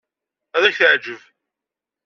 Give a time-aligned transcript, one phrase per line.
[0.55, 1.21] Ad ak-teɛjeb.